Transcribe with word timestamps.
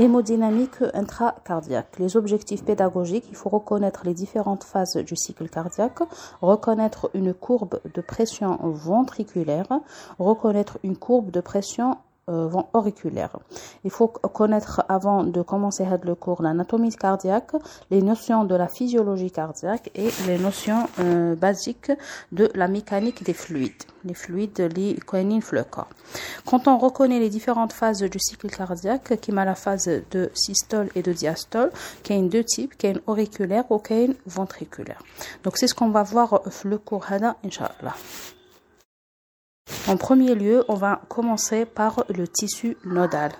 Hémodynamique 0.00 0.82
intracardiaque. 0.94 1.98
Les 1.98 2.16
objectifs 2.16 2.64
pédagogiques, 2.64 3.26
il 3.28 3.36
faut 3.36 3.50
reconnaître 3.50 4.00
les 4.06 4.14
différentes 4.14 4.64
phases 4.64 4.96
du 4.96 5.14
cycle 5.14 5.46
cardiaque, 5.50 5.98
reconnaître 6.40 7.10
une 7.12 7.34
courbe 7.34 7.78
de 7.92 8.00
pression 8.00 8.56
ventriculaire, 8.62 9.68
reconnaître 10.18 10.78
une 10.84 10.96
courbe 10.96 11.30
de 11.30 11.42
pression 11.42 11.98
euh, 12.28 12.48
auriculaire. 12.74 13.36
Il 13.84 13.90
faut 13.90 14.08
connaître 14.08 14.84
avant 14.88 15.24
de 15.24 15.42
commencer 15.42 15.84
le 16.04 16.14
cours 16.14 16.42
l'anatomie 16.42 16.94
cardiaque, 16.94 17.52
les 17.90 18.02
notions 18.02 18.44
de 18.44 18.54
la 18.54 18.68
physiologie 18.68 19.30
cardiaque 19.30 19.90
et 19.94 20.10
les 20.26 20.38
notions 20.38 20.86
euh, 21.00 21.34
basiques 21.34 21.92
de 22.32 22.50
la 22.54 22.68
mécanique 22.68 23.24
des 23.24 23.32
fluides, 23.32 23.84
les 24.04 24.14
fluides 24.14 24.60
les 24.76 24.96
le 25.52 25.64
corps. 25.64 25.88
Quand 26.44 26.68
on 26.68 26.78
reconnaît 26.78 27.18
les 27.18 27.30
différentes 27.30 27.72
phases 27.72 28.02
du 28.02 28.18
cycle 28.18 28.48
cardiaque, 28.48 29.18
qui 29.20 29.32
a 29.32 29.44
la 29.44 29.54
phase 29.54 29.90
de 30.10 30.30
systole 30.34 30.88
et 30.94 31.02
de 31.02 31.12
diastole, 31.12 31.70
qui 32.02 32.12
a 32.12 32.20
deux 32.20 32.44
types, 32.44 32.76
qui 32.76 32.86
est 32.86 33.00
auriculaire 33.06 33.64
ou 33.70 33.78
qui 33.78 33.94
est 33.94 34.10
ventriculaire. 34.26 35.02
Donc 35.42 35.56
c'est 35.56 35.66
ce 35.66 35.74
qu'on 35.74 35.90
va 35.90 36.02
voir 36.02 36.42
le 36.64 36.78
cours 36.78 37.06
hada, 37.10 37.36
inshallah. 37.44 37.96
En 39.90 39.96
premier 39.96 40.36
lieu, 40.36 40.64
on 40.68 40.74
va 40.74 41.00
commencer 41.08 41.64
par 41.64 42.04
le 42.16 42.28
tissu 42.28 42.76
nodal. 42.84 43.32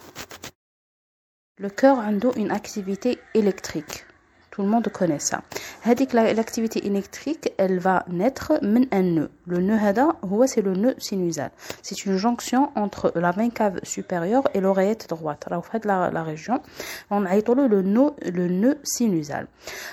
Le 1.59 1.71
cœur 1.71 2.01
a 2.01 2.11
une 2.11 2.51
activité 2.51 3.21
électrique. 3.35 4.05
Tout 4.51 4.63
le 4.63 4.67
monde 4.67 4.89
connaît 4.89 5.21
ça. 5.21 5.43
L'activité 5.87 6.85
électrique, 6.85 7.53
elle 7.57 7.79
va 7.79 8.05
naître 8.09 8.59
من 8.63 8.85
un 8.91 9.03
nœud. 9.03 9.31
Le 9.47 9.59
nœud 9.59 9.79
hada, 9.79 10.09
c'est 10.47 10.63
le 10.63 10.75
nœud 10.75 10.97
sinusal. 10.99 11.53
C'est 11.83 12.05
une 12.05 12.17
jonction 12.17 12.73
entre 12.75 13.13
la 13.15 13.31
veine 13.31 13.53
cave 13.53 13.79
supérieure 13.85 14.43
et 14.53 14.61
l'oreillette 14.61 15.09
droite. 15.09 15.47
Là, 15.49 15.63
faites 15.63 15.85
la, 15.85 16.11
la 16.11 16.25
région. 16.25 16.61
On 17.11 17.27
a 17.27 17.37
le 17.37 17.83
nœud, 17.83 18.11
le 18.27 18.49
nœud 18.49 18.79
sinusal. 18.83 19.47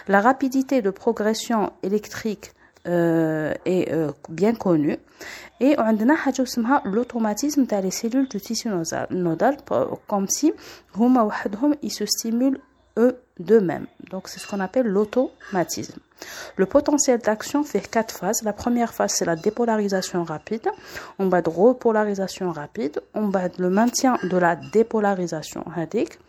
La 0.07 0.21
rapidité 0.21 0.81
de 0.81 0.89
progression 0.89 1.71
électrique 1.83 2.51
est 2.87 3.91
euh, 3.91 4.11
bien 4.29 4.53
connue. 4.53 4.97
Et 5.59 5.75
on 5.77 5.83
a 5.83 6.81
l'automatisme 6.85 7.65
dans 7.65 7.83
les 7.83 7.91
cellules 7.91 8.27
du 8.27 8.39
tissu 8.39 8.69
nodal, 9.09 9.57
comme 10.07 10.27
si 10.27 10.53
ils 11.81 11.91
se 11.91 12.05
stimulent 12.05 12.59
eux 12.97 13.19
d'eux-mêmes. 13.39 13.87
Donc 14.11 14.27
c'est 14.27 14.39
ce 14.39 14.47
qu'on 14.47 14.59
appelle 14.59 14.87
l'automatisme. 14.87 15.99
Le 16.55 16.65
potentiel 16.65 17.19
d'action 17.19 17.63
fait 17.63 17.81
quatre 17.81 18.15
phases. 18.15 18.41
La 18.43 18.53
première 18.53 18.93
phase, 18.93 19.11
c'est 19.11 19.25
la 19.25 19.35
dépolarisation 19.35 20.23
rapide. 20.23 20.67
On 21.19 21.29
va 21.29 21.41
de 21.41 21.49
repolarisation 21.49 22.51
rapide. 22.51 23.01
On 23.13 23.29
va 23.29 23.49
le 23.57 23.69
maintien 23.69 24.17
de 24.23 24.37
la 24.37 24.55
dépolarisation 24.55 25.63
radique. 25.67 26.19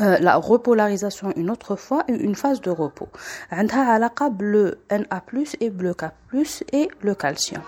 Euh, 0.00 0.18
la 0.20 0.36
repolarisation 0.36 1.34
une 1.36 1.50
autre 1.50 1.76
fois 1.76 2.04
et 2.08 2.14
une 2.14 2.34
phase 2.34 2.62
de 2.62 2.70
repos. 2.70 3.08
عندها 3.50 4.30
bleu 4.30 4.78
Na+ 4.90 5.22
et 5.60 5.70
bleu 5.70 5.94
K+ 5.94 6.64
et 6.72 6.88
le 7.02 7.14
calcium. 7.14 7.62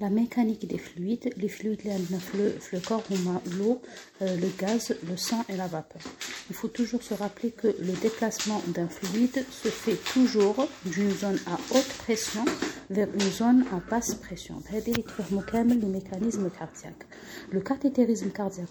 La 0.00 0.10
mécanique 0.10 0.66
des 0.66 0.78
fluides, 0.78 1.30
les 1.36 1.48
fluides 1.48 1.84
le, 2.34 2.58
le 2.72 2.80
corps, 2.80 3.04
l'eau, 3.56 3.80
euh, 4.22 4.36
le 4.36 4.48
gaz, 4.58 4.92
le 5.08 5.16
sang 5.16 5.44
et 5.48 5.56
la 5.56 5.68
vapeur. 5.68 6.02
Il 6.50 6.56
faut 6.56 6.66
toujours 6.66 7.04
se 7.04 7.14
rappeler 7.14 7.52
que 7.52 7.68
le 7.68 7.92
déplacement 8.02 8.60
d'un 8.74 8.88
fluide 8.88 9.44
se 9.48 9.68
fait 9.68 9.98
toujours 10.12 10.66
d'une 10.86 11.12
zone 11.12 11.38
à 11.46 11.54
haute 11.76 11.92
pression 11.98 12.44
vers 12.90 13.08
une 13.14 13.20
zone 13.20 13.64
à 13.72 13.90
basse 13.90 14.14
pression. 14.14 14.56
le 14.70 15.88
mécanisme 15.88 16.50
cardiaque. 16.50 17.06
Le 17.50 17.60
cathétérisme 17.60 18.30
cardiaque, 18.30 18.68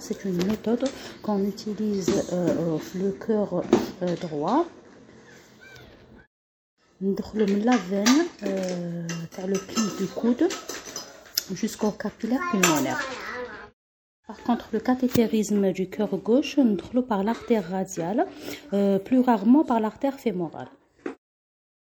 c'est 0.00 0.24
une 0.24 0.44
méthode 0.46 0.84
qu'on 1.22 1.44
utilise 1.44 2.10
euh, 2.32 2.78
le 2.94 3.10
cœur 3.12 3.62
euh, 4.02 4.16
droit 4.20 4.66
ندخلوا 7.02 7.46
من 7.46 7.64
la 7.64 7.76
veine 7.76 8.24
euh, 8.44 9.06
le 9.46 9.58
pli 9.58 9.82
du 9.98 10.06
coude 10.06 10.48
jusqu'au 11.52 11.90
capillaire 11.90 12.40
pulmonaire. 12.50 13.00
Par 14.26 14.38
contre, 14.42 14.68
le 14.72 14.80
cathétérisme 14.80 15.72
du 15.72 15.90
cœur 15.90 16.16
gauche, 16.16 16.56
nous 16.56 17.02
par 17.02 17.22
l'artère 17.22 17.68
radiale, 17.68 18.26
euh, 18.72 18.98
plus 18.98 19.20
rarement 19.20 19.64
par 19.64 19.80
l'artère 19.80 20.18
fémorale. 20.18 20.70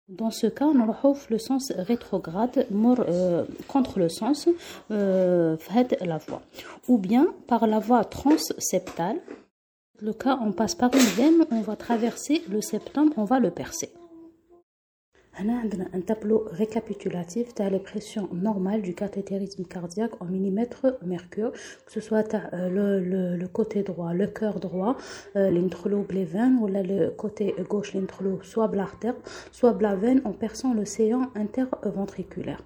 Dans 0.09 0.31
ce 0.31 0.47
cas, 0.47 0.65
on 0.65 0.81
retrouve 0.87 1.27
le 1.29 1.39
sens 1.39 1.71
rétrograde 1.77 2.67
euh, 2.73 3.45
contre 3.67 3.99
le 3.99 4.09
sens 4.09 4.49
euh, 4.91 5.57
la 6.01 6.17
voie. 6.17 6.41
Ou 6.89 6.97
bien 6.97 7.27
par 7.47 7.67
la 7.67 7.79
voie 7.79 8.05
transseptale. 8.05 9.19
Le 10.01 10.15
cas, 10.15 10.39
on 10.41 10.53
passe 10.53 10.75
par 10.75 10.95
une 10.95 11.01
veine, 11.01 11.45
on 11.51 11.61
va 11.61 11.77
traverser 11.77 12.43
le 12.49 12.63
septum, 12.63 13.13
on 13.19 13.25
va 13.25 13.39
le 13.39 13.51
percer. 13.51 13.91
On 15.41 15.49
a 15.51 15.97
un 15.97 16.01
tableau 16.01 16.49
récapitulatif 16.51 17.55
de 17.55 17.63
la 17.63 17.79
pression 17.79 18.29
normale 18.33 18.83
du 18.83 18.93
cathétérisme 18.93 19.65
cardiaque 19.65 20.21
en 20.21 20.25
millimètres 20.25 20.99
mercure, 21.07 21.53
que 21.53 21.93
ce 21.93 22.01
soit 22.01 22.35
euh, 22.35 23.37
le, 23.37 23.47
côté 23.47 23.85
droit, 23.85 24.13
le 24.13 24.27
cœur 24.27 24.59
droit, 24.59 24.97
euh, 25.37 25.49
l'interlobe 25.51 26.11
les 26.11 26.25
veines, 26.25 26.59
ou 26.61 26.67
le 26.67 27.11
côté 27.11 27.55
gauche, 27.69 27.95
l'interlobe, 27.95 28.43
soit 28.43 28.69
l'artère, 28.75 29.15
soit 29.53 29.81
la 29.81 29.95
veine 29.95 30.21
en 30.25 30.33
perçant 30.33 30.75
l'océan 30.75 31.31
interventriculaire. 31.37 32.61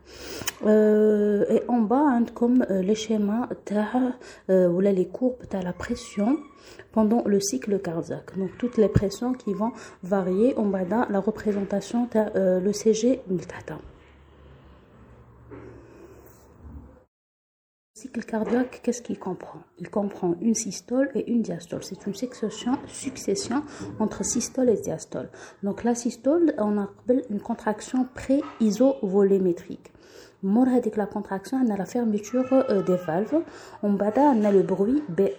Euh, 0.64 1.44
et 1.50 1.62
en 1.68 1.80
bas, 1.82 2.06
hein, 2.08 2.24
comme 2.32 2.64
les 2.70 2.94
schémas, 2.94 3.48
ou 4.48 4.80
les 4.80 5.06
courbes 5.08 5.36
de 5.50 5.62
la 5.62 5.74
pression 5.74 6.38
pendant 6.92 7.22
le 7.26 7.40
cycle 7.40 7.78
cardiaque. 7.78 8.36
Donc 8.38 8.50
toutes 8.58 8.76
les 8.76 8.88
pressions 8.88 9.32
qui 9.32 9.52
vont 9.54 9.72
varier 10.02 10.56
en 10.56 10.64
bas 10.66 11.06
la 11.10 11.20
représentation 11.20 12.08
le 12.62 12.72
CG 12.72 13.20
Le 13.28 13.38
cycle 17.94 18.24
cardiaque, 18.24 18.80
qu'est-ce 18.82 19.02
qu'il 19.02 19.18
comprend? 19.18 19.60
Il 19.78 19.90
comprend 19.90 20.34
une 20.40 20.54
systole 20.54 21.10
et 21.14 21.30
une 21.30 21.42
diastole. 21.42 21.84
C'est 21.84 22.06
une 22.06 22.14
succession, 22.14 22.78
succession 22.86 23.62
entre 23.98 24.24
systole 24.24 24.70
et 24.70 24.80
diastole. 24.80 25.30
Donc 25.62 25.84
la 25.84 25.94
systole, 25.94 26.54
on 26.58 26.78
appelle 26.78 27.24
une 27.30 27.40
contraction 27.40 28.06
pré-isovolumétrique. 28.14 29.92
La 30.42 31.06
contraction, 31.06 31.60
on 31.64 31.72
a 31.72 31.76
la 31.76 31.86
fermeture 31.86 32.52
euh, 32.52 32.82
des 32.82 32.96
valves. 32.96 33.42
En 33.82 33.90
bas, 33.90 34.12
on 34.16 34.44
a 34.44 34.52
le 34.52 34.62
bruit 34.62 35.02
B1 35.14 35.30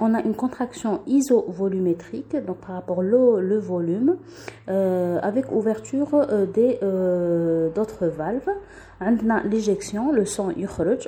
on 0.00 0.14
a 0.14 0.22
une 0.22 0.34
contraction 0.34 1.00
isovolumétrique, 1.06 2.36
donc 2.44 2.58
par 2.58 2.76
rapport 2.76 2.98
au 2.98 3.02
le 3.02 3.58
volume, 3.58 4.16
euh, 4.68 5.18
avec 5.22 5.50
ouverture 5.52 6.14
euh, 6.14 6.46
des 6.46 6.78
euh, 6.82 7.70
d'autres 7.70 8.06
valves. 8.06 8.48
On 9.00 9.16
l'éjection, 9.48 10.12
le 10.12 10.24
sang 10.24 10.50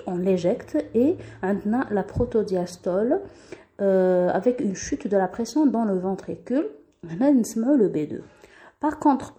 on 0.06 0.16
l'éjecte 0.16 0.76
et 0.94 1.16
on 1.42 1.72
a 1.72 1.86
la 1.90 2.02
protodiastole 2.02 3.20
avec 3.78 4.60
une 4.60 4.74
chute 4.74 5.06
de 5.06 5.16
la 5.16 5.28
pression 5.28 5.64
dans 5.64 5.84
le 5.84 5.96
ventricule. 5.96 6.66
On 7.04 7.24
a 7.24 7.30
le 7.30 7.88
B2. 7.88 8.20
Par 8.80 9.00
contre, 9.00 9.34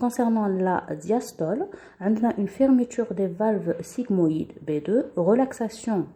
concernant 0.00 0.48
la 0.48 0.84
diastole, 1.00 1.68
on 2.00 2.24
a 2.24 2.34
une 2.38 2.48
fermeture 2.48 3.14
des 3.14 3.28
valves 3.28 3.76
sigmoïdes 3.82 4.54
B2, 4.66 5.04
relaxation 5.16 6.06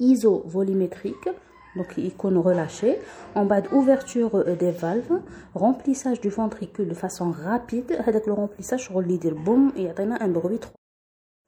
isovolumétrique, 0.00 1.28
donc 1.76 1.96
icône 1.98 2.38
relâchée, 2.38 2.98
en 3.34 3.44
bas 3.44 3.60
d'ouverture 3.60 4.34
euh, 4.34 4.56
des 4.56 4.72
valves, 4.72 5.20
remplissage 5.54 6.20
du 6.20 6.30
ventricule 6.30 6.88
de 6.88 6.94
façon 6.94 7.30
rapide, 7.30 7.96
avec 8.06 8.26
le 8.26 8.32
remplissage 8.32 8.84
sur 8.84 9.00
le 9.00 9.34
boum 9.34 9.72
et 9.76 9.88
un 9.88 10.28
bruit 10.28 10.58
3. 10.58 10.72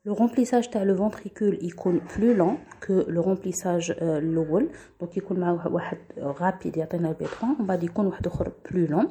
Le 0.04 0.12
remplissage 0.12 0.70
le 0.72 0.92
ventricule 0.92 1.58
icône 1.60 2.00
plus 2.00 2.34
lent, 2.34 2.58
que 2.81 3.05
le 3.07 3.21
remplissage 3.21 3.91
الاول 4.01 4.69
دونك 5.01 5.17
يكون 5.17 5.39
مع 5.39 5.67
واحد 5.67 5.97
rapide 6.21 6.77
يعطينا 6.77 7.09
البيترون 7.09 7.55
ومن 7.59 7.67
بعد 7.67 7.83
يكون 7.83 8.05
واحد 8.05 8.27
اخر 8.27 8.51
plus 8.67 8.91
long 8.91 9.05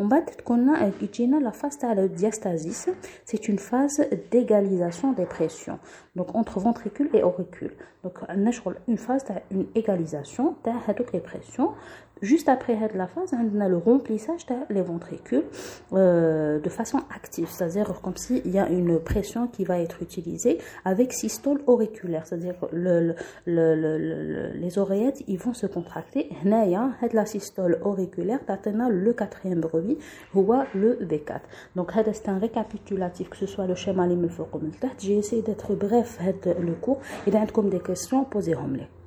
ومن 0.00 0.08
بعد 0.08 0.26
تكون 0.26 0.76
يجينا 1.02 1.36
لا 1.36 1.50
فاز 1.50 1.76
تاع 1.76 1.92
الدياستاسيس 1.92 2.90
c'est 3.30 3.48
une 3.48 3.58
phase 3.58 4.00
d'égalisation 4.32 5.12
des 5.12 5.26
pressions 5.26 5.78
donc 6.16 6.34
entre 6.34 6.60
ventricule 6.60 7.10
et 7.14 7.22
auricule 7.22 7.74
donc 8.04 8.30
عندنا 8.30 8.50
شغل 8.50 8.74
une 8.90 8.98
phase 8.98 9.24
تاع 9.24 9.42
une 9.52 9.80
égalisation 9.80 10.44
تاع 10.64 10.76
هذوك 10.88 11.16
les 11.16 11.20
pressions 11.20 11.70
Juste 12.20 12.48
après 12.48 12.76
la 12.94 13.06
phase, 13.06 13.32
on 13.32 13.60
a 13.60 13.68
le 13.68 13.76
remplissage 13.76 14.44
des 14.70 14.82
ventricules 14.82 15.44
euh, 15.92 16.58
de 16.58 16.68
façon 16.68 16.98
active, 17.14 17.48
c'est-à-dire 17.48 18.00
comme 18.02 18.16
s'il 18.16 18.48
y 18.50 18.58
a 18.58 18.68
une 18.68 18.98
pression 18.98 19.46
qui 19.46 19.64
va 19.64 19.78
être 19.78 20.02
utilisée 20.02 20.58
avec 20.84 21.12
systole 21.12 21.60
auriculaire, 21.66 22.26
c'est-à-dire 22.26 22.56
le, 22.72 23.11
les 23.45 24.77
oreillettes 24.77 25.23
ils 25.27 25.37
vont 25.37 25.53
se 25.53 25.65
contracter. 25.67 26.29
la 27.13 27.25
systole 27.25 27.79
auriculaire, 27.83 28.39
le 28.89 29.13
quatrième 29.13 29.61
bruit, 29.61 29.97
le 30.73 30.95
B4. 31.01 31.41
Donc 31.75 31.91
c'est 32.11 32.29
un 32.29 32.39
récapitulatif, 32.39 33.29
que 33.29 33.37
ce 33.37 33.45
soit 33.45 33.67
le 33.67 33.75
schéma 33.75 34.07
j'ai 34.99 35.17
essayé 35.17 35.41
d'être 35.41 35.75
bref 35.75 36.19
le 36.59 36.73
cours. 36.73 36.99
Il 37.27 37.33
y 37.33 37.37
a 37.37 37.41
des 37.69 37.79
questions, 37.79 38.23
posez-les. 38.25 39.02